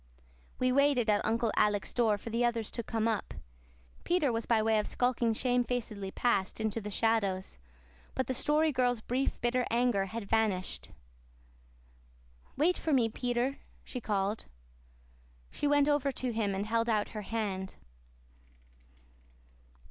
We 0.57 0.71
waited 0.71 1.11
at 1.11 1.23
Uncle 1.23 1.51
Alec's 1.55 1.93
door 1.93 2.17
for 2.17 2.31
the 2.31 2.43
others 2.43 2.71
to 2.71 2.81
come 2.81 3.07
up. 3.07 3.35
Peter 4.03 4.31
was 4.33 4.47
by 4.47 4.59
way 4.63 4.79
of 4.79 4.87
skulking 4.87 5.31
shamefacedly 5.31 6.09
past 6.09 6.59
into 6.59 6.81
the 6.81 6.89
shadows; 6.89 7.59
but 8.15 8.25
the 8.25 8.33
Story 8.33 8.71
Girl's 8.71 8.99
brief, 8.99 9.39
bitter 9.41 9.63
anger 9.69 10.05
had 10.05 10.23
vanished. 10.27 10.89
"Wait 12.57 12.79
for 12.79 12.91
me, 12.91 13.09
Peter," 13.09 13.59
she 13.83 14.01
called. 14.01 14.45
She 15.51 15.67
went 15.67 15.87
over 15.87 16.11
to 16.11 16.31
him 16.33 16.55
and 16.55 16.65
held 16.65 16.89
out 16.89 17.09
her 17.09 17.21
hand. 17.21 17.75